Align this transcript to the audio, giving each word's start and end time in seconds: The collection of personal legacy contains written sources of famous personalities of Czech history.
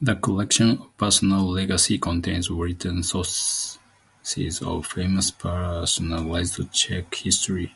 The 0.00 0.16
collection 0.16 0.70
of 0.70 0.96
personal 0.98 1.48
legacy 1.48 1.96
contains 1.96 2.50
written 2.50 3.04
sources 3.04 3.78
of 4.60 4.84
famous 4.88 5.30
personalities 5.30 6.58
of 6.58 6.72
Czech 6.72 7.14
history. 7.14 7.72